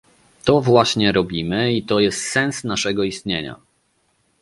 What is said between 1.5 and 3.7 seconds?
i to jest sens naszego istnienia